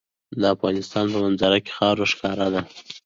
[0.39, 2.61] د افغانستان په منظره کې خاوره ښکاره ده.